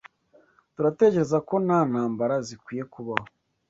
[0.75, 3.27] Turatekereza ko nta ntambara zikwiye kubaho.